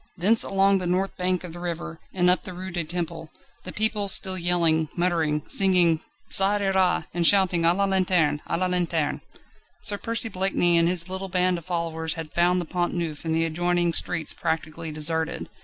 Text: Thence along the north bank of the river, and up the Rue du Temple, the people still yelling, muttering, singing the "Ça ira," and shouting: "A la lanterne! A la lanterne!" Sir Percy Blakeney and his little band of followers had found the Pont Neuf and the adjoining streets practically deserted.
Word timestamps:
Thence 0.17 0.41
along 0.41 0.79
the 0.79 0.87
north 0.87 1.15
bank 1.15 1.43
of 1.43 1.53
the 1.53 1.59
river, 1.59 1.99
and 2.11 2.27
up 2.27 2.41
the 2.41 2.53
Rue 2.53 2.71
du 2.71 2.83
Temple, 2.83 3.29
the 3.65 3.71
people 3.71 4.07
still 4.07 4.35
yelling, 4.35 4.89
muttering, 4.97 5.43
singing 5.47 5.99
the 6.27 6.33
"Ça 6.33 6.59
ira," 6.59 7.05
and 7.13 7.27
shouting: 7.27 7.65
"A 7.65 7.71
la 7.75 7.85
lanterne! 7.85 8.41
A 8.47 8.57
la 8.57 8.65
lanterne!" 8.65 9.21
Sir 9.83 9.99
Percy 9.99 10.27
Blakeney 10.27 10.75
and 10.79 10.87
his 10.87 11.07
little 11.07 11.29
band 11.29 11.59
of 11.59 11.65
followers 11.65 12.15
had 12.15 12.33
found 12.33 12.59
the 12.59 12.65
Pont 12.65 12.95
Neuf 12.95 13.25
and 13.25 13.35
the 13.35 13.45
adjoining 13.45 13.93
streets 13.93 14.33
practically 14.33 14.91
deserted. 14.91 15.47